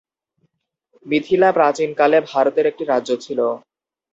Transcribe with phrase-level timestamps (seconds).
[1.05, 3.39] মিথিলা প্রাচীন কালে ভারতের একটি রাজ্য ছিল।